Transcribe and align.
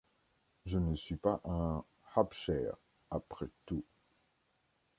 je 0.65 0.79
ne 0.79 0.95
suis 0.95 1.15
pas 1.15 1.41
un 1.45 1.85
happe-chair, 2.15 2.73
après 3.11 3.51
tout. 3.67 3.83